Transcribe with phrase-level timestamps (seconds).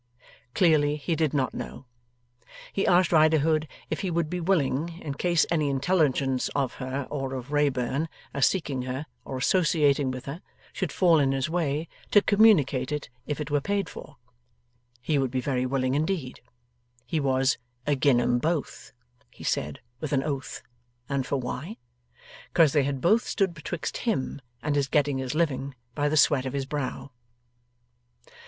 [0.55, 1.85] Clearly, he did not know.
[2.73, 7.35] He asked Riderhood if he would be willing, in case any intelligence of her, or
[7.35, 10.41] of Wrayburn as seeking her or associating with her,
[10.73, 14.17] should fall in his way, to communicate it if it were paid for?
[15.03, 16.41] He would be very willing indeed.
[17.05, 18.93] He was 'agin 'em both,'
[19.29, 20.63] he said with an oath,
[21.09, 21.77] and for why?
[22.55, 26.47] 'Cause they had both stood betwixt him and his getting his living by the sweat
[26.47, 27.11] of his brow.